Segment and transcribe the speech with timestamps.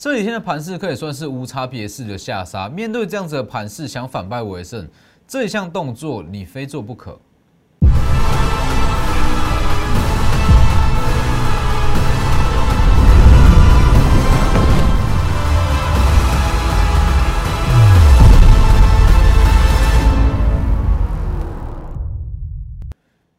[0.00, 2.68] 这几天的盘势可以算是无差别式的下杀。
[2.68, 4.88] 面对这样子的盘势，想反败为胜，
[5.26, 7.18] 这一项动作你非做不可。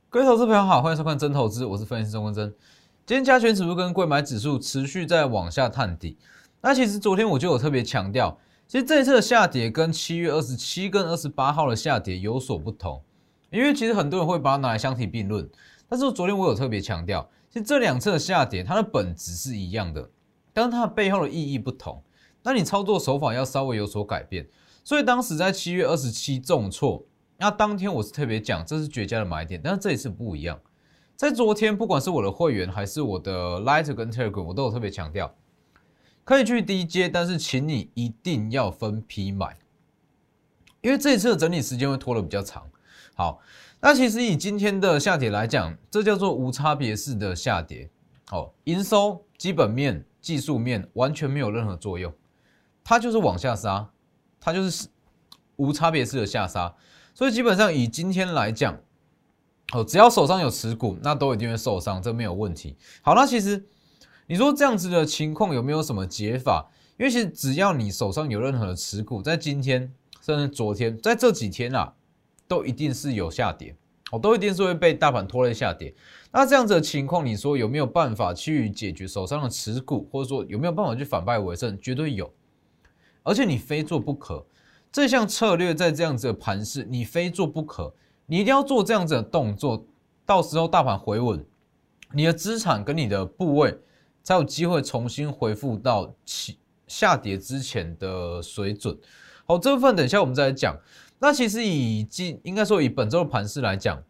[0.10, 2.54] 各位投资朋友好，欢迎收看真投资，我是分析师钟文真。
[3.06, 6.18] 今天加权指数跟贵买指数持续在往下探底。
[6.62, 13.02] 那其实昨天我就有特别强调，其实这一次的下跌跟七月二十七跟二十八号的下跌有所不同，
[13.50, 15.50] 因为其实很多人会把它拿来相提并论。
[15.88, 20.10] 但是昨天我有特别强调，其实这两次的下跌，它的本质是一样的，
[20.54, 22.04] 但是它的背后的意义不同。
[22.44, 24.48] 那你操作手法要稍微有所改变。
[24.84, 27.06] 所以当时在七月二十七重挫。
[27.42, 30.60] 那当天我是特别讲，这是绝佳的买点，但是这一次不一样。
[31.16, 35.34] 在昨天，不管是我的会员还是我的 Light 跟 Telegram，我都有特别强调，
[36.30, 39.58] 可以去低阶，但是请你一定要分批买，
[40.82, 42.70] 因为这一次的整理时间会拖得比较长。
[43.16, 43.42] 好，
[43.82, 47.90] 那其实以今天的下跌来讲，这叫做无差别式的下跌。
[48.28, 52.14] 好，营收、基本面、技术面完全没有任何作用，
[52.84, 53.90] 它就是往下杀，
[54.40, 54.88] 它就是
[55.56, 56.76] 无差别式的下杀。
[57.16, 58.78] 所以基本上以今天来讲，
[59.74, 62.78] 哦，只要手上有持股，那都一定会受伤，这没有问题。
[63.02, 63.66] 好，那其实
[64.30, 66.70] 你说这样子的情况有没有什么解法？
[66.98, 71.92] 因为其实只要你手上有任何的持股，在今天甚至昨天，在这几天啊，
[72.48, 73.76] 都一定是有下跌，
[74.12, 75.92] 哦，都一定是会被大盘拖累下跌。
[76.32, 81.76] 那这样子的情况，你说有没有办法去解决手上的持股，或者说有没有办法去反败为胜？
[81.82, 82.32] 绝对有，
[83.24, 84.46] 而且你非做不可。
[84.92, 87.92] 这项策略在这样子的盘势，你非做不可，
[88.28, 89.84] 你一定要做这样子的动作，
[90.24, 91.44] 到时候大盘回稳，
[92.14, 93.76] 你的资产跟你的部位
[94.30, 98.96] 才有机会重新恢复到起下跌之前的水准。
[99.44, 100.78] 好，这部分等一下我们再来讲。
[101.18, 104.04] 那其实以今应该说以本周的盘势来讲，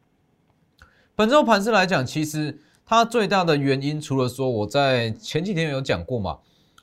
[1.16, 6.40] 本周盘势来讲，其实它最大的原因，除了说我在前几天有讲过嘛，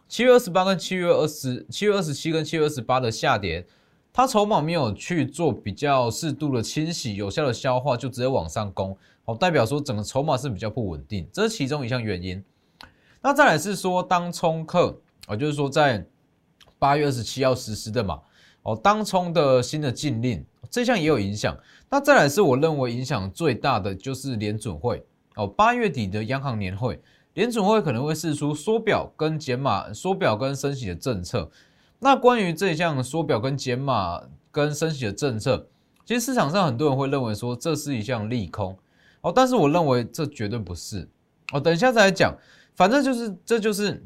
[0.09, 3.67] 七月二十八跟七月二十七月二十七跟七月二十八的下跌。
[4.15, 8.97] 它筹码没有去做比较适度的清洗、有效的消化，就直接往上攻，
[9.27, 12.43] 好，代表说整个筹码是比较不稳定，这是其中一项原因。
[13.27, 16.07] 那再来是说，当冲客啊，就是说在
[16.79, 18.21] 八月二十七号实施的嘛，
[18.63, 21.59] 哦，当冲的新的禁令，这项也有影响。
[21.91, 25.05] 那再来是我认为影响最大的就是联准会
[25.35, 27.01] 哦，八月底的央行年会，
[27.35, 31.51] 联准会可能会试出缩表跟减码、缩表跟升息的政策。
[31.99, 34.23] 那关于这项缩表跟减码
[34.53, 35.67] 跟升息的政策，
[36.05, 38.79] 其实市场上很多人会认为说这是一项利空
[39.23, 41.09] 哦，但是我认为这绝对不是
[41.53, 41.59] 哦。
[41.59, 42.33] 等一下再来讲，
[42.77, 44.05] 反正就是这就是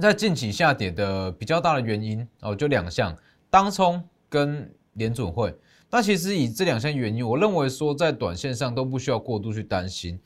[0.00, 3.16] 在近期下跌的比较大的原因哦，就两项，
[3.50, 5.54] 当冲跟联准会。
[5.90, 10.18] 那其实以这两项原因，我认为说在短线上都不需要过度去担心。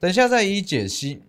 [0.00, 1.22] 等一下再一一解析。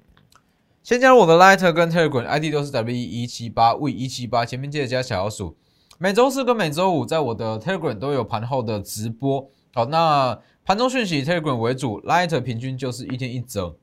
[0.81, 5.55] 先加入我的 Lighter 跟 Telegram ID 都是 W 一七八 V 一七八，前面记得加小老鼠。
[5.99, 9.47] 每周四跟每周五在我的 Telegram 都有盘后的直播。
[9.75, 13.77] 好，那盘中讯息以 Telegram 为主，Lighter 平均就是一天一折。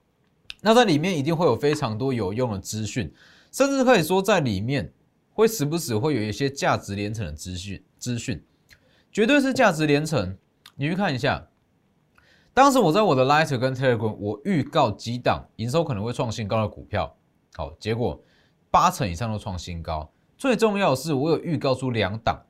[0.60, 3.12] 那在里面一定会有非常多有用的资讯，
[3.52, 4.92] 甚至可以说在里面
[5.32, 8.44] 会时不时会有一些价值连城的资讯，资讯
[9.12, 10.36] 绝对是价值连城。
[10.76, 11.48] 你去看一下。
[12.54, 17.16] 当时我在我的 Lighter 跟 Telegram，我预告几档营收可能会创新高的股票，
[17.54, 18.20] 好，结果
[18.68, 20.10] 八成以上都创新高。
[20.36, 22.44] 最重要的是，我有预告出两档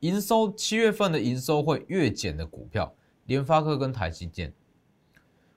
[0.00, 2.94] 营收七月份的营收会月减的股票，
[3.26, 4.52] 联发科跟台积电。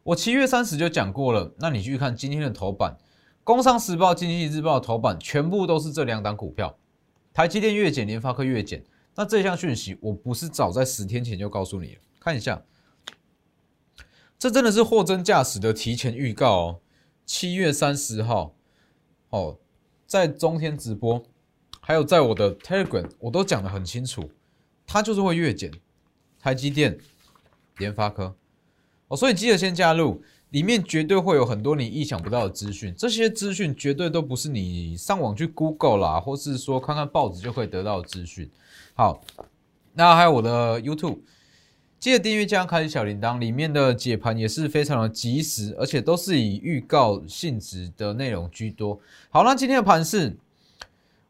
[0.04, 2.98] 我七月三十就讲过了，那你去看今天的头版，
[3.44, 6.78] 《工商时报》、《经济日报》头版全部都是这两档股票，
[7.34, 8.84] 台积电月减，联发科月减。
[9.16, 12.64] 那这项讯息我不是早在十天前就告诉你了，看一下。
[14.38, 16.80] 这真的是货真价实的提前预告哦！
[17.26, 18.54] 七月三十号，
[19.30, 19.58] 哦，
[20.06, 21.24] 在中天直播，
[21.80, 24.30] 还有在我的 Telegram，我都讲得很清楚，
[24.86, 25.72] 它就是会月减，
[26.40, 27.00] 台积电、
[27.78, 28.36] 联发科，
[29.16, 30.22] 所以记得先加入，
[30.52, 38.50] 里面绝对会有很多你意想不到的资讯，这些资讯绝对都不是你上网去 Google 啦，或是说看看报纸就可以得到的资讯。
[38.94, 39.22] 好，
[39.94, 41.20] 那还有我的 YouTube。
[42.00, 49.00] 记得订阅加开启小铃铛，里面的解盘也是非常的及时，而且都是以预告性质的内容居多。
[49.30, 50.36] 好，那今天的盘是，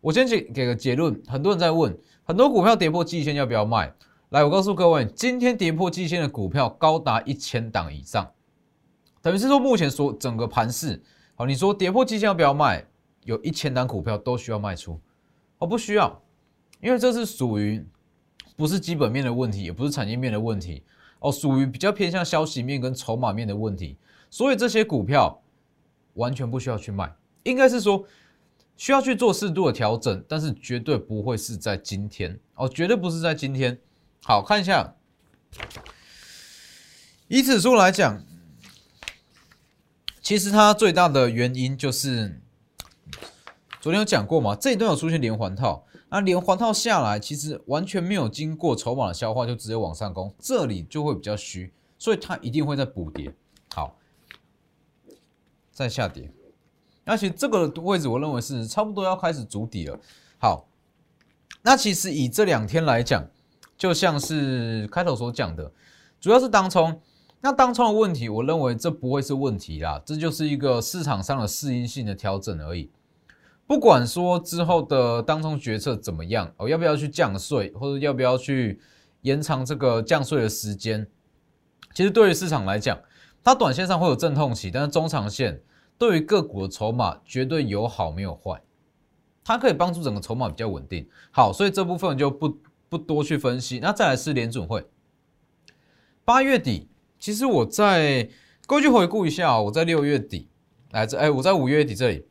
[0.01, 1.21] 我先给给个结论。
[1.27, 3.93] 很多人在问，很多股票跌破季线要不要卖？
[4.33, 8.27] 来，我告诉各位，今天跌破季线的股票高达一千档以上，
[9.21, 10.99] 等于是说目前说整个盘市，
[11.35, 12.83] 好，你说跌破季线要不要卖？
[13.25, 14.99] 有一千单股票都需要卖出，
[15.59, 16.19] 哦，不需要，
[16.81, 17.85] 因为这是属于
[18.57, 20.81] 不是基本面的问题，也不是产业面的问题，
[21.19, 23.99] 哦，属于比较偏向消息面跟筹码面的问题，
[24.31, 25.39] 所以这些股票
[26.15, 28.03] 完全不需要去卖，应该是说
[28.77, 33.77] 需要去做适度的调整，但是绝对不会是在今天，哦，绝对不是在今天。
[34.23, 34.95] 好看一下，
[37.27, 38.23] 以指数来讲。
[40.21, 42.41] 其实它最大的原因就是，
[43.81, 53.35] 昨天有讲过嘛，这一段有出现连环套，那连环套下来，其实完全没有经过筹码的消化，就直接往上攻，这里就会比较虚，所以它一定会在补跌。
[53.75, 53.97] 好，
[55.73, 56.31] 再下跌，
[57.03, 59.99] 而且这个位置我认为是差不多要开始筑底了。
[60.39, 60.69] 好，
[61.63, 63.29] 那其实以这两天来讲，
[63.83, 65.69] 就像是开头所讲的，
[66.21, 67.01] 主要是当冲。
[67.41, 72.89] 那当冲的问题，我认为这不会是问题啦，这就是一个市场上的适应性的调整而已。
[73.67, 78.79] 不管说之后的当冲决策怎么样，哦，要不要去降税，或者要不要去
[79.23, 81.05] 延长这个降税的时间，
[81.93, 82.97] 其实对于市场来讲，
[83.43, 85.61] 它短线上会有阵痛期，但是中长线
[85.97, 88.61] 对于个股的筹码绝对有好没有坏，
[89.43, 91.05] 它可以帮助整个筹码比较稳定。
[91.31, 92.57] 好，所以这部分就不
[92.93, 93.79] 不多去分析。
[93.79, 94.85] 那再来是联准会，
[96.23, 96.87] 八月底。
[97.19, 98.29] 其实我在
[98.67, 100.49] 过去回顾一下，我在六月底
[100.91, 102.25] 来这，哎，我在五月底这里，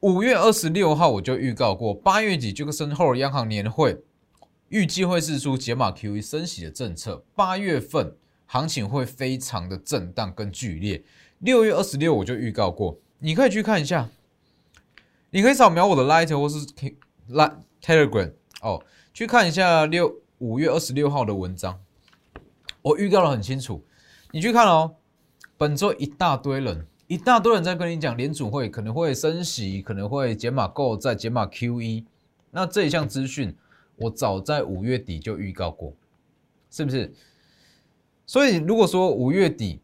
[0.00, 4.02] 五月二十六号我就预告过，八月底这个身后央行年会
[4.68, 8.14] 预计会释出解码 QE 升息的政策，八月份
[8.46, 11.02] 行情会非常的震荡跟剧烈。
[11.38, 14.10] 六月二十六我就预告过，你可以去看一下，
[15.30, 16.58] 你可以扫描我的 Light 或是
[17.28, 21.80] 拉 Telegram 哦，去看一下六五月二十六号的文章，
[22.82, 23.80] 我预告的很清楚。
[24.32, 24.96] 你去看哦，
[25.56, 32.04] 本周一大堆人，一大堆人在跟你讲联储会可能会升息，可能会减码购债、减码 QE。
[32.50, 33.56] 那这一项资讯，
[33.94, 35.94] 我早在五月底就预告过，
[36.68, 37.14] 是不是？
[38.26, 39.80] 所以如果说五月底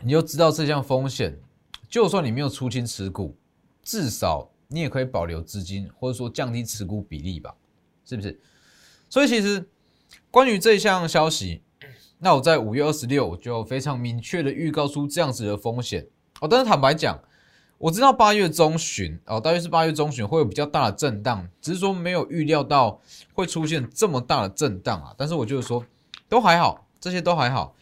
[0.00, 1.38] 你就知道这项风险，
[1.86, 3.36] 就算你没有出清持股，
[3.82, 7.54] 至少你也可以保留资金，或者说降低持股比例吧，
[8.04, 8.40] 是不是？
[9.08, 9.68] 所以其实
[10.30, 11.62] 关于这项消息。
[12.24, 16.06] 那我在五月二十六就非常明确的预告出这样子的风险
[16.40, 16.46] 哦。
[16.46, 17.20] 但是坦白讲，
[17.78, 23.00] 我知道八月中旬哦，大约是八月中旬会有比较大的震荡，只是说没有预料到
[23.34, 25.12] 会出现这么大的震荡啊。
[25.18, 25.84] 但是我就是说，
[26.28, 27.74] 都还好，这些都还好。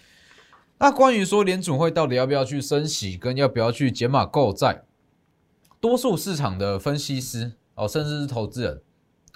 [0.79, 4.85] 那关于说联储会到底要不要去升息，跟要不要去减码购债，
[5.79, 8.81] 多数市场的分析师哦，甚至是投资人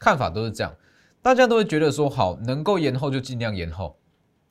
[0.05, 0.77] 看法都是这样，
[1.23, 3.97] 大家都会觉得说，好，能够延后就尽量延后。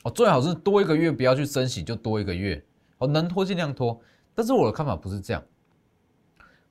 [0.01, 2.65] 哦，最好是多一个月，不要去升息，就多一个月。
[2.97, 4.01] 哦，能拖尽量拖。
[4.33, 5.43] 但是我的看法不是这样，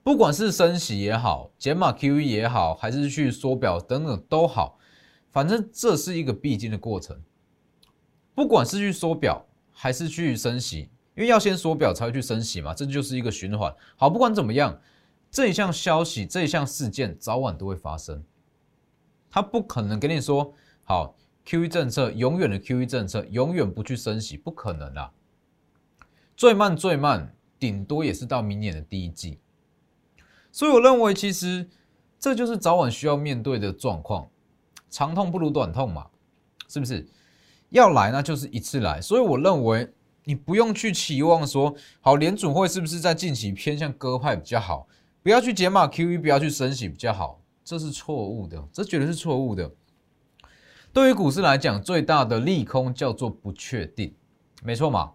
[0.03, 4.77] 不管是升息也好，减码 QE 也好，还是去缩表等等都好，
[5.31, 7.23] 反正这是一个必经的过程。
[8.35, 13.73] 不管是去缩表还是去升息，因为要先缩表才会去升息嘛，这就是一个循环。
[13.97, 14.81] 好，不管怎么样，
[15.31, 18.25] 这一项消息，这一项事件早晚都会发生。
[19.33, 21.17] 他不可能跟你说好。
[21.45, 25.11] Q E 政策永远的 Q E 政策永远不去升息，不可能啦。
[26.37, 29.41] 最慢最慢，顶多也是到明年的第一季。
[30.53, 31.69] 所以我认为，其实
[32.17, 34.31] 这就是早晚需要面对的状况。
[34.89, 36.07] 长痛不如短痛嘛，
[36.69, 37.09] 是不是？
[37.71, 39.01] 要来那就是一次来。
[39.01, 44.87] 所以我认为，你不用去期望说，好联准会是不是在近期偏向鸽派比较好？
[45.25, 49.71] 不要去解码 Q E，不要去升息比较好，这是错误的，这绝对是错误的。
[50.93, 54.15] 对于股市来讲，最大的利空叫做不确定，
[54.63, 55.13] 没错嘛？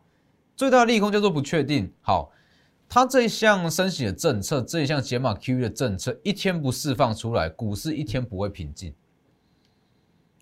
[0.55, 1.93] 最大的利空叫做不确定。
[2.01, 2.31] 好，
[2.89, 8.95] 它这一项升息的政策，这一项解码 QE 的政策，一天不释放出来，股市一天不会平静。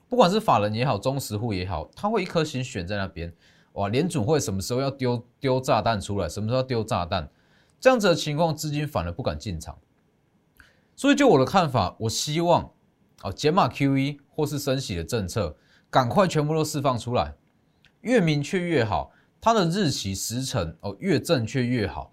[0.07, 3.33] 不管是法人也好，中实户也好，他会一颗心悬在那边。
[3.73, 6.29] 哇，联准会什么时候要丢丢炸弹出来？
[6.29, 7.29] 什么时候丢炸弹？
[7.77, 9.77] 这样子的情况，资金反而不敢进场。
[10.95, 12.71] 所以，就我的看法，我希望。
[13.23, 15.55] 哦，减码 QE 或是升息的政策，
[15.89, 17.33] 赶快全部都释放出来，
[18.01, 19.11] 越明确越好。
[19.41, 22.11] 它的日期时程哦，越正确越好。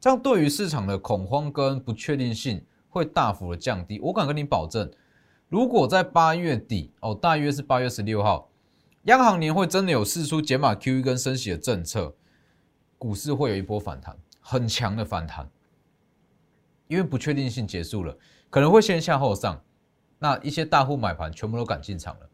[0.00, 4.00] 这样对于市场的恐慌跟不确定性会大幅的降低。
[4.00, 4.90] 我敢跟你保证，
[5.48, 8.50] 如果在八月底哦，大约是八月十六号，
[9.04, 12.14] 央行年会真的有释出减码 QE 跟升息的政策，
[12.96, 15.48] 股市会有一波反弹，很强的反弹，
[16.88, 18.16] 因为不确定性结束了，
[18.50, 19.62] 可能会先下后上。
[20.20, 22.28] 那一些大户买盘全部都赶进场了，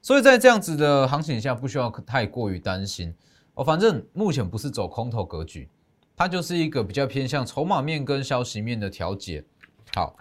[0.00, 3.12] 所以在这样子的行情下，不需要太过于担心
[3.54, 3.64] 哦。
[3.64, 5.68] 反正目前不是走空头格局，
[6.14, 9.44] 它就是一个比较偏向筹码面跟消息面的调节。
[9.96, 10.14] 好，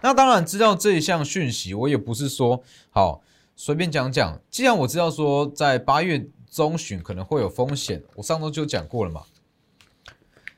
[0.00, 3.20] 那当然知道这一项讯息，我也不是说好
[3.56, 4.40] 随便讲讲。
[4.50, 9.22] 既然我知道说在八月中旬可能会有风险，我上周就讲过了嘛。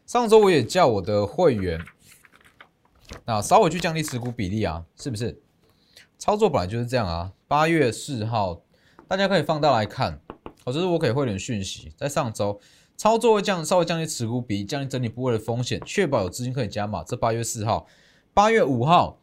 [0.07, 1.81] 上周我也叫我的会员，
[3.25, 5.41] 那稍微去降低持股比例啊，是不是？
[6.19, 7.33] 操作本来就是这样啊。
[7.49, 8.61] 八月四号，
[9.09, 10.21] 大家可以放大来看，
[10.65, 12.61] 哦，这是我给会员讯息，在上周
[12.99, 17.03] 操作会降，稍微降低持股比例，降低整体部位的风险，确保有资金可以加码。
[17.03, 17.87] 这八月四号，
[18.35, 19.19] 八月五号，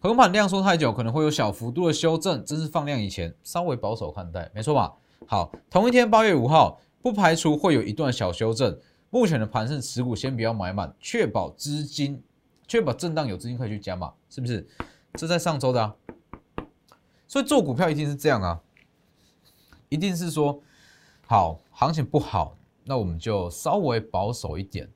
[0.00, 4.92] 横盘量缩太久，可能会有小幅度的修正，这是放量以前，稍微保守看待，没错吧？
[5.26, 8.78] 好，同一天八月五号，不排除会有一段小修正。
[9.10, 12.22] 目前的盘是持股先不要买满，确保资金，
[12.66, 14.66] 确保震荡有资金可以去加码，是不是？
[15.14, 15.96] 这在上周的啊，
[17.26, 18.60] 所以做股票一定是这样啊，
[19.88, 20.62] 一定是说，
[21.26, 24.88] 好行情不好，那我们就稍微保守一点。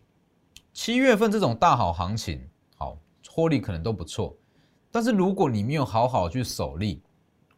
[0.75, 4.37] 七月份这种大好行情，好获利可能都不错，
[4.91, 7.03] 但是如果你没有好好去守利，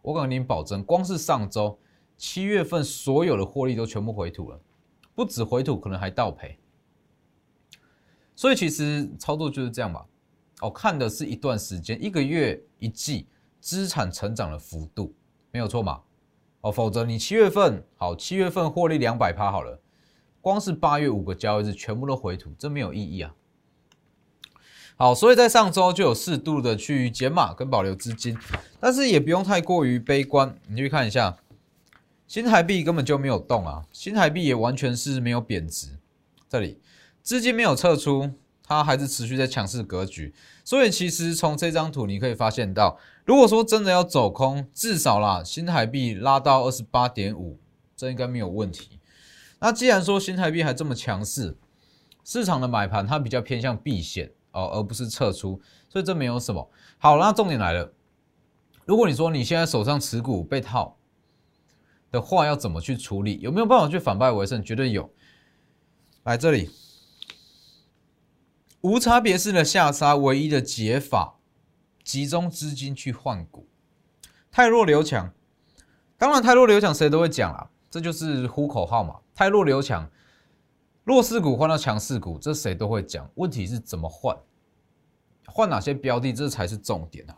[0.03, 1.77] 我敢跟你保证，光是上周
[2.17, 4.61] 七月份所有的获利都全部回吐了。
[5.15, 6.59] 不止回吐，可能还倒赔，
[8.35, 10.05] 所以其实操作就是这样吧。
[10.61, 13.27] 哦，看的是一段时间，一个月、一季
[13.61, 15.15] 资产成长的幅度，
[15.53, 16.01] 没有错嘛？
[16.63, 19.81] 哦，否则你七月份好，七月份获利两百趴好了，
[20.41, 23.35] 光是八月五个交易日全部都回吐，这没有意义啊。
[24.97, 28.37] 好，所以在上周就有适度的去减码跟保留资金，
[28.81, 31.37] 但是也不用太过于悲观，你去看一下。
[32.27, 35.99] 新台币根本就没有动啊，新台币也完全是没有贬值，
[36.49, 36.81] 这里
[37.23, 38.31] 资金没有撤出，
[38.63, 40.35] 它还是持续在强势格局。
[40.65, 47.59] 所以其实从这张图你可以发现到，如果说真的要走空，至少啦，新台币拉到二十八点五，
[47.95, 48.99] 这应该没有问题。
[49.61, 51.57] 那既然说新台币还这么强势，
[52.25, 56.71] 市场的买盘它比较偏向避险哦，而不是撤出，所以这没有什么。
[56.99, 57.93] 好，那重点来了，
[58.87, 60.97] 如果你说你现在手上持股被套。
[62.15, 63.41] 的话要怎么去处理？
[63.41, 64.63] 有没有办法去反败为胜？
[64.63, 65.11] 绝对有。
[66.23, 66.71] 来这里，
[68.83, 71.41] 无差别式的下杀，唯一的解法，
[72.05, 73.67] 集中资金去换股，
[74.53, 75.35] 太弱留强。
[76.17, 79.17] 当然，太弱留强谁都会讲啊，这就是呼口号嘛。
[79.35, 80.09] 太弱留强，
[81.03, 83.29] 弱势股换到强势股，这谁都会讲。
[83.35, 84.37] 问题是怎么换？
[85.47, 86.33] 换哪些标的？
[86.33, 87.37] 这才是重点啊。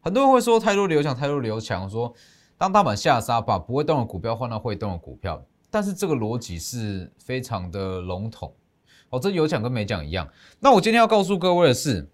[0.00, 2.14] 很多人会说太弱留强，太弱留强，说。
[2.58, 8.52] 当大盘下杀，把不会动的股票换到会动的股票，但是这个逻辑是非常的笼统
[9.10, 10.28] 哦，这有讲跟没讲一样。
[10.58, 12.10] 那我今天要告诉各位的是，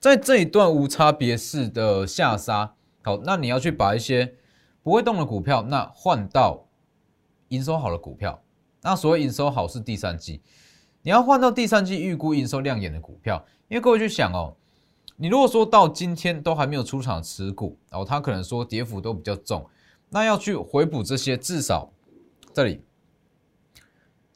[0.00, 4.34] 在这一段无差别式的下杀，好，那你要去把一些
[4.82, 6.66] 不会动的股票，那换到
[7.48, 8.42] 营收好的股票。
[8.82, 10.42] 那所谓营收好是第三季，
[11.02, 14.56] 你要换到第三季预估营收亮眼的股票，因为各位去想哦。
[15.22, 19.68] 你如果说到今天都还没有出场持股，然后他可能说跌幅都比较重，
[20.08, 21.92] 那要去回补这些，至少
[22.54, 22.82] 这里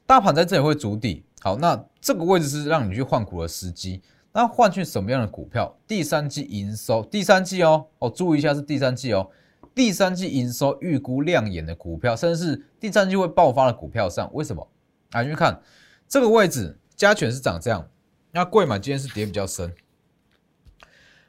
[0.05, 4.03] 大盘在这里会筑底，好，那这个位置是让你去换股的时机。
[4.35, 5.75] 那换去什么样的股票？
[5.87, 9.31] 第三季营收，第三季哦，哦，注意一下是第三季哦，
[9.75, 14.69] 第三季营收预估亮眼的股票，甚至是第三季会爆发的股票上，为什么？
[15.12, 15.62] 啊，你去看
[16.07, 17.88] 这个位置，加权是长这样，
[18.33, 19.75] 那贵买今天是跌比较深。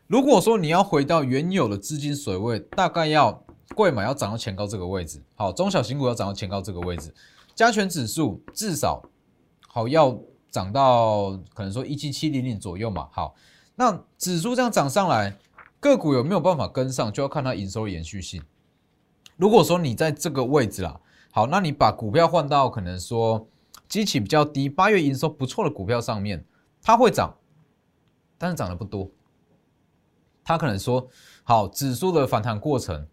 [0.07, 3.43] 如果说你要回到原有的资金水位，大概要
[3.73, 7.11] 贵买要涨到前高这个位置，好，中小型股要涨到前高这个位置，
[7.55, 9.01] 加权指数至少
[9.67, 10.15] 好要
[10.51, 13.33] 涨到可能说一七七零零左右嘛，好，
[13.75, 15.35] 那指数这样涨上来，
[15.79, 18.43] 个股有没有办法跟上，就要看它营收延续性。
[19.37, 20.99] 如果说你在这个位置啦，
[21.31, 23.47] 好，那你把股票换到可能说
[23.89, 26.45] 基期比较低，八月营收不错的股票上面，
[26.83, 27.35] 它会涨，
[28.37, 29.09] 但是涨得不多。
[30.45, 31.09] 他可能说，
[31.43, 33.07] 好，指数的反弹过程，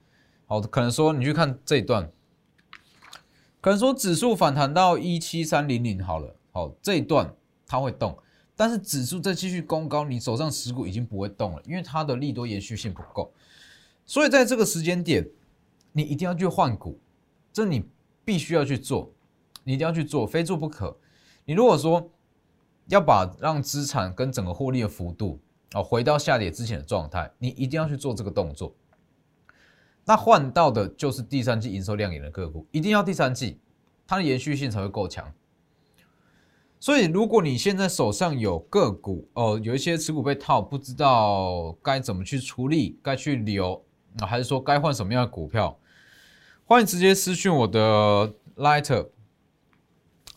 [0.45, 2.13] 好，可能说你去看这一段，
[3.59, 7.35] 可能说指数反弹到一七三零零好了，好，这一段
[7.67, 8.19] 它会动，
[8.55, 13.33] 但是指数再继续攻高，你手上持股已经不会动了，因为它的利多延续性不够，
[14.05, 15.27] 所以在这个时间点，
[15.93, 17.01] 你一定要去换股，
[17.51, 17.83] 这你
[18.27, 19.11] 必须要去做，
[19.65, 20.95] 你一定要去做，非做不可。
[21.47, 22.11] 你如果说
[22.89, 25.41] 要把让资产跟整个获利的幅度。
[25.75, 28.75] 哦，回到下跌之前的状态，你一定要去做这个动作。
[30.05, 33.59] 那换到的就是第三季营收亮眼的个股，一定要第三季，
[34.07, 35.33] 它的延续性才会够强。
[36.81, 43.85] 所以，如果你现在手上有个股，哦，有一些持股被套，不知道该怎么去处理，该去留，
[44.21, 45.79] 还是说该换什么样的股票？
[46.65, 49.11] 欢迎直接私讯我的 Lighter、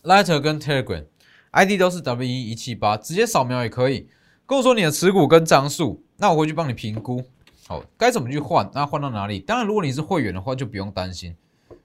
[0.04, 1.04] Lighter 跟 Telegram。
[1.50, 4.08] ID 都是 W 一一七八，直接扫描也可以。
[4.46, 7.20] 跟我说你的持股跟张数，那我回去帮你评估。
[7.66, 8.70] 好，该怎么去换？
[8.72, 9.40] 那换到哪里？
[9.40, 11.34] 当然，如果你是会员的话，就不用担心。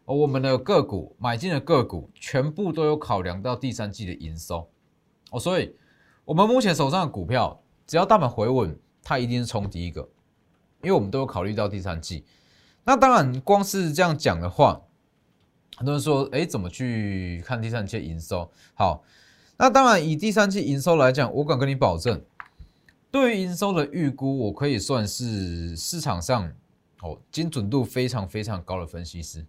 [0.05, 4.69] 哦，我们的个股买进的个股，全部都有考量到第三季的营收。
[5.31, 5.75] 哦，所以
[6.23, 10.07] 我们目前手上的股票，只要大盘回稳，它一定是冲第一个，
[10.83, 12.23] 因为我们都有考虑到第三季。
[12.83, 14.79] 那当然，光是这样讲的话，
[15.77, 18.51] 很多人说，哎，怎么去看第三季营收？
[18.75, 19.03] 好，
[19.57, 22.21] 那当然以第三季营收来讲，我敢跟你保证。
[23.11, 26.49] 对于营收的预估，我可以算是市场上
[27.01, 29.45] 哦精准度非常非常高的分析师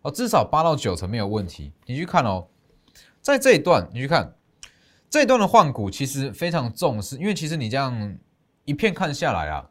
[0.00, 1.72] 哦，至少八到九成没有问题。
[1.84, 2.48] 你去看哦，
[3.20, 4.34] 在这一段你去看
[5.10, 8.16] 这一段的换股，其实非常重视，因为其实你这样
[8.64, 9.68] 一片看下来啊，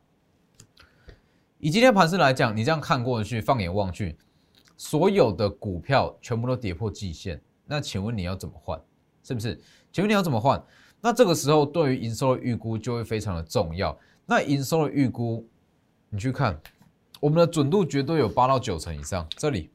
[1.57, 4.15] 以今天盘势来讲，你这样看过去，放眼望去，
[4.77, 8.79] 所有的股票全部都跌破季线，那请问你要怎么换？
[9.23, 9.59] 是不是？
[9.91, 10.63] 请问你要怎么换？
[11.01, 13.97] 那这个时候，对于营收的预估就会非常的重要。
[14.27, 15.49] 那营收的预估，
[16.09, 16.61] 你去看，
[17.19, 19.27] 我们的准度绝对有八到九成以上。
[19.31, 19.71] 这里，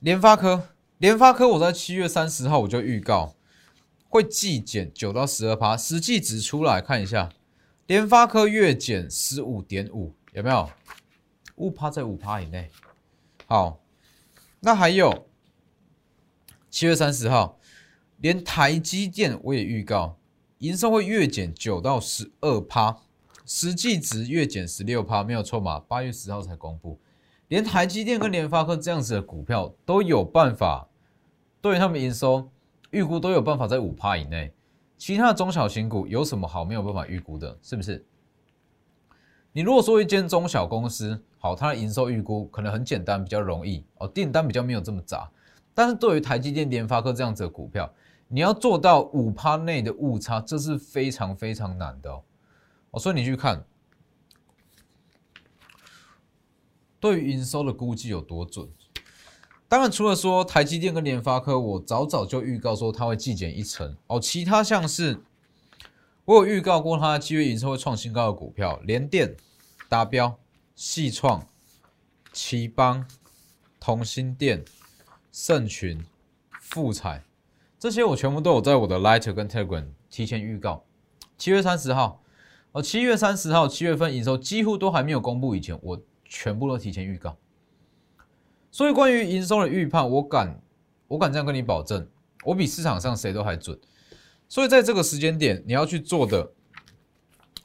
[0.00, 3.34] 联发科，联发科，我在七月三十号我就预告
[4.10, 7.30] 会季减九到十二趴，实际值出来看一下，
[7.86, 10.70] 联发科月减十五点五，有没有？
[11.56, 12.70] 误趴在五趴以内。
[13.46, 13.80] 好，
[14.60, 15.26] 那还有
[16.70, 17.58] 七月三十号。
[18.22, 20.16] 连台积电我也预告，
[20.58, 22.96] 营收会月减九到十二趴，
[23.44, 25.80] 实际值月减十六趴，没有错嘛？
[25.80, 27.00] 八月十号才公布，
[27.48, 30.88] 连台积电跟联发科这样子的股票都有办法，
[31.60, 32.48] 对于他们营收
[32.92, 34.52] 预估都有办法在五趴以内，
[34.96, 37.58] 其他的中小型股有什么好没有办法预估的？
[37.60, 38.06] 是不是？
[39.52, 45.28] 你如果说一间中小公司好，它的营收预估可能很简单，比较容易哦，订单比较没有这么杂，
[45.74, 47.92] 但是对于台积电、联发科这样子的股票，
[48.34, 52.10] 你要做到五趴内的误差，这是非常非常难的
[52.90, 52.98] 哦。
[52.98, 53.62] 所以你去看，
[56.98, 58.66] 对于营收的估计有多准？
[59.68, 64.18] 当然，除了说台积电跟联发科，我早早就预告说它会季减一成哦。
[64.18, 65.20] 其他像是
[66.24, 69.36] 我有预告过，它七月营收会创新高的股票，联电
[69.90, 70.38] 达标、
[70.74, 71.46] 细创、
[72.32, 73.06] 奇邦、
[73.78, 74.64] 同心电、
[75.30, 76.02] 盛群、
[76.62, 77.22] 富彩。
[77.82, 80.84] 这些我全部都有在我的 Lighter 跟 Telegram 提前预告。
[81.36, 82.22] 七月三十号，
[82.70, 87.36] 哦，七月三十号，七月份营收几乎都还没有公布以前，我全部都提前预告。
[88.70, 90.62] 所以关于营收的预判，我敢，
[91.08, 92.08] 我敢这样跟你保证，
[92.44, 93.76] 我比市场上谁都还准。
[94.48, 96.52] 所以在这个时间点，你要去做的，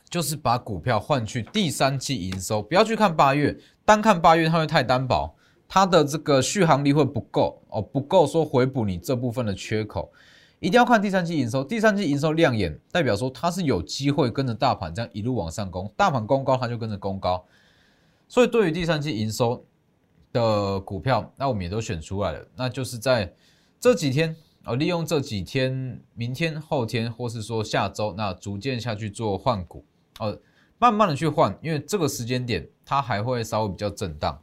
[0.09, 5.36] 就是把股票换去第三季营收，不要去看八月，单看八月它会太单薄。
[5.67, 10.11] 它的这个续航力会不够哦，不够说回补你这部分的缺口，
[10.59, 11.63] 一定要看第三季营收。
[11.63, 17.43] 第三季营收亮眼，代表说它是有机会跟着大盘这样一路往上攻，大盘攻高它就跟着攻高。
[18.27, 19.63] 所以对于第三季营收
[20.31, 23.33] 的股票，那我们也都选出来了，那就是在
[23.79, 29.83] 这几天哦，利用这几天，明天、后天，或是说下周，那逐渐下去做换股
[30.19, 30.37] 哦，
[30.79, 34.41] 慢慢的去换，因为这个时间点它还会稍微比较震荡。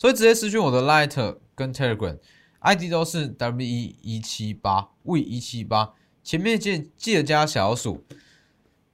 [0.00, 5.92] 所以直接私讯我的 Light 跟 Telegram，ID 都是 W 一一七八 V 一七八，
[6.24, 8.02] 前面记记得加小数，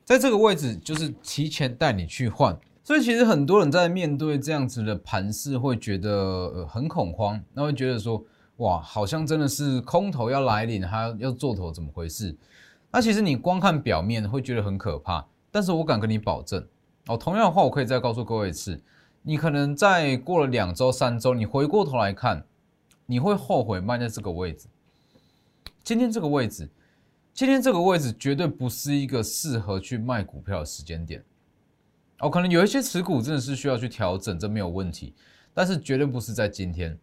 [0.05, 2.59] 在这个位置就是提前带你去换。
[2.83, 8.25] 所以其实很多人在面对这样子的盘势，会觉得呃很恐慌，那会觉得说，
[8.57, 12.37] 哇，好像真的是空头要来临，还要要做头，怎么回事？
[12.90, 16.66] 那其实你光看表面会觉得很可怕，但是我敢跟你保证，
[17.07, 18.83] 哦，同样的话我可以再告诉各位一次。
[19.29, 22.47] 你可能在过了两周、三周，你回过头来看，
[23.07, 24.69] 你会后悔卖在这个位置。
[25.83, 26.71] 今天这个位置，
[27.35, 31.25] 今天这个位置绝对不是一个适合去卖股票的时间点。
[32.21, 35.12] 哦，可能有一些持股真的是需要去调整，这没有问题，
[35.53, 36.97] 但是绝对不是在今天。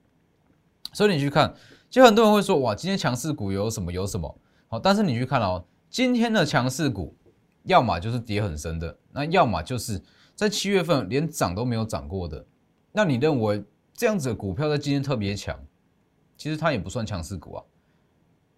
[0.93, 1.53] 所以你去看，
[1.89, 4.33] 其实很多人会说，哇，今天强势股有什么有什么？
[4.69, 7.13] 好，但是你去看哦，今天的强势股，
[7.63, 10.01] 要么就是跌很深的，那要么就是。
[10.35, 12.45] 在七月份连涨都没有涨过的，
[12.91, 15.57] 那你认为这样子的股票在今天特别强？
[16.35, 17.63] 其实它也不算强势股啊，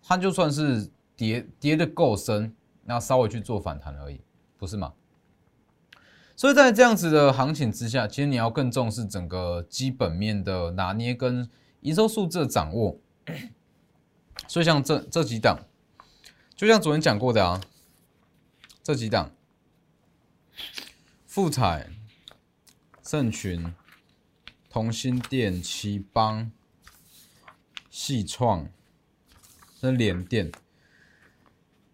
[0.01, 4.21] 它就算是跌跌的够深，那稍微去做反弹而已，
[4.57, 4.93] 不是吗？
[6.37, 11.47] 所以在这样子的行情之下，其实你要更重视整个基本面的拿捏跟
[11.81, 12.97] 营收数字的掌握。
[14.47, 15.59] 所以像这这几档，
[16.55, 17.61] 就像昨天讲过的啊，
[18.81, 19.31] 这几档。
[21.35, 21.89] 富彩、
[23.03, 23.75] 盛群、
[24.69, 26.49] 同心电、七邦、
[27.89, 28.69] 细创、
[29.81, 30.49] 跟联电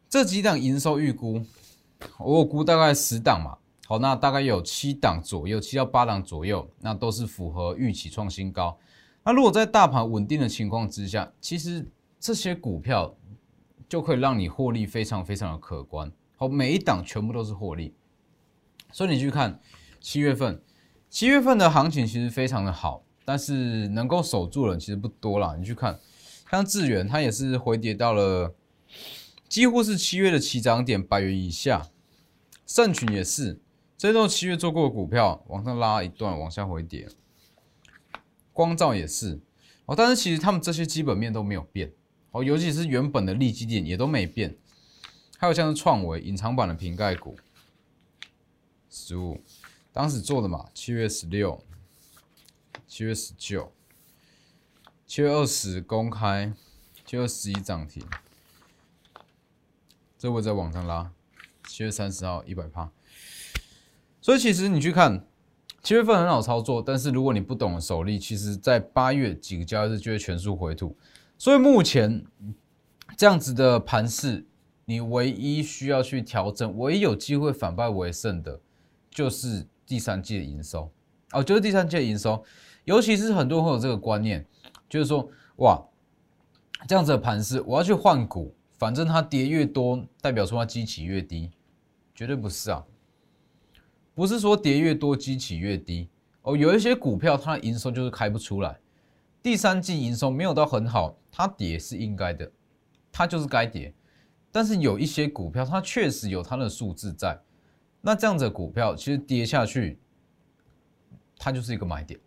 [0.08, 1.44] 这几档营收预估，
[2.20, 3.58] 我估大概十档嘛。
[3.88, 8.78] 好，那大概有七档左右，七到八档左右，那都是符合预期创新高。
[9.24, 13.18] 那如果在大盘稳定的情况之下，其实这些股票
[13.90, 16.12] 就可以让你获利非常非常的可观。
[16.38, 17.96] 好，每一档全部都是获利。
[18.92, 19.60] 所以你去看
[20.00, 20.62] 七月份，
[21.10, 25.56] 七月份的行情其实非常的好，但是能够守住的人其实不多啦。
[25.58, 26.00] 你去看，
[26.50, 28.56] 像智远，它也是回跌到了
[29.48, 31.88] 几乎是七月的起涨点百元以下，
[32.66, 33.60] 盛群也是。
[33.98, 37.08] 这都七月做过的股票，往上拉一段，往下回跌。
[38.52, 39.40] 光照也是
[39.86, 41.92] 哦，但是其实他们这些基本面都没有变
[42.32, 44.58] 哦，尤其是原本的利基点也都没变。
[45.38, 47.36] 还有像是创维隐藏版的瓶盖股，
[48.94, 49.40] 十五，
[49.94, 51.64] 当时做的嘛，七月十六、
[52.86, 53.72] 七月十九、
[55.08, 56.54] 七月二十公开，
[57.06, 58.06] 七月十一涨停，
[60.18, 61.10] 这会在往上拉，
[61.70, 62.92] 七月三十号一百趴。
[64.22, 65.26] 所以其实你去看
[65.82, 70.98] 七月份很好操作，但是如果你不懂手力，其实在八月几个交易日就会全数回吐。
[71.38, 72.26] 所以目前
[73.16, 74.46] 这样子的盘势，
[74.84, 78.60] 你唯一需要去调整，唯一有机会反败为胜的，
[79.12, 80.92] 就是第三季的营收
[81.34, 82.44] 哦，就是第三季的营收。
[82.86, 84.44] 尤其是很多人会有这个观念，
[84.90, 85.80] 就是说哇，
[86.88, 91.52] 这样子的盘势，我要去换股，反正它跌越多，代表说它基期越低，
[92.16, 92.84] 绝对不是啊。
[94.16, 96.10] 不是说跌越多，基企越低
[96.42, 96.58] 哦。
[96.58, 98.80] 有一些股票它的营收就是开不出来，
[99.44, 102.52] 第三季营收没有到很好，它跌是应该的，
[103.12, 103.94] 它就是该跌。
[104.52, 107.40] 但是有一些股票它确实有它的数字在，
[108.02, 110.00] 那这样子的股票其实跌下去，
[111.38, 112.20] 它就是一个买点，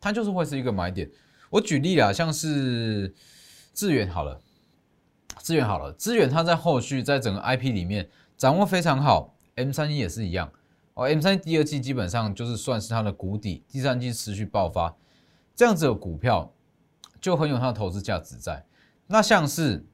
[0.00, 1.08] 它就是会是一个买点。
[1.50, 3.14] 我举例啊，像是
[3.72, 4.40] 资源好了，
[5.38, 10.52] 资源好了，资源它在后续在整个 IP 里面掌握非常好，M 三一也是一样。
[10.94, 14.94] 哦，M 三第二季基本上就是算是它的谷底，第三季持续爆发，
[15.54, 16.52] 这样子的股票
[17.20, 18.66] 就很有它的投资价值在。
[19.06, 19.86] 那像是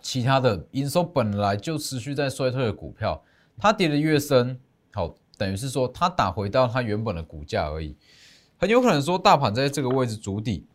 [0.00, 3.22] 其他的营收本来就持续在衰退的股票，
[3.58, 4.58] 它跌的越深，
[4.92, 7.96] 好，等于是说它打回到它原本的股价而已，
[8.56, 10.66] 很有可能说大盘在这个位置筑底，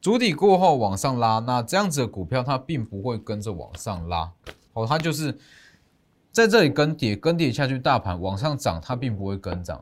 [0.00, 4.32] 筑底过后往上拉，那这样子的股票它并不会跟着往上拉，
[4.72, 5.38] 哦，它就是。
[6.34, 9.80] 在这里跟跌，跟跌下去，大盘往上涨，它并不会跟涨，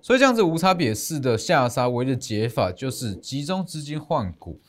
[0.00, 4.60] 所以这样子无差别式的下杀，唯一的解法就是集中资金换股，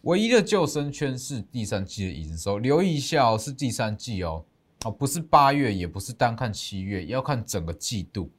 [0.00, 4.46] 唯一的救生圈是第三季的营收，留意一下哦，是第三季哦，
[4.84, 8.30] 哦，不是八月，也不是单看七月，要看整个季度，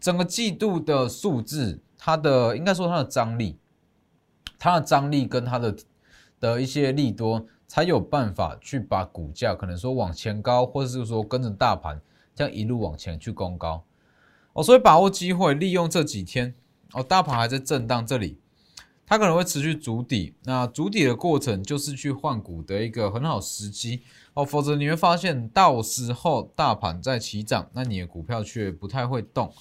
[0.00, 3.58] 整个季度的数字，它的应该说它的张力，
[4.58, 5.76] 它的张力跟它的
[6.40, 7.46] 的一些利多。
[7.66, 12.00] 才有办法去把股价可能说往前高，或者是说跟着大盘
[12.34, 13.82] 这样一路往前去攻高
[14.52, 16.54] 哦，所以把握机会，利用这几天
[16.92, 18.38] 哦，大盘还在震荡这里，
[19.06, 20.34] 它可能会持续筑底。
[20.44, 24.02] 那筑底的过程就是去换股的一个很好时机
[24.34, 29.52] 哦，否则你会发现到时候大盘在起涨，那你的股票却不太会动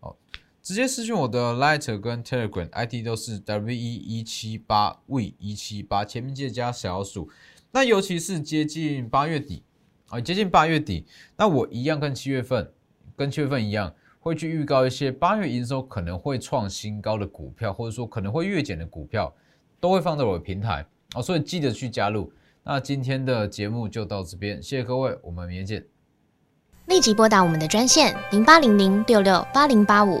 [0.00, 0.16] 哦。
[0.62, 7.28] 直接私讯我的 Light 跟 Telegram ID 都是 W E 一七八 V 一七八，前面记得加小数。
[7.72, 9.62] 那尤其是接近八月底
[10.08, 11.06] 啊，接近八月底，
[11.38, 12.70] 那我一样跟七月份，
[13.16, 19.34] 跟七月份一样，会去预告一些八月营收可能会创新高的股票，或者说可能会月减的股票，
[19.80, 22.32] 都会放在我的平台啊，所以记得去加入。
[22.62, 25.84] 那今天的节目就到这边，谢谢各位，我们明天见。
[26.86, 30.20] 立即拨打我们的专线零八零零六六八零八五。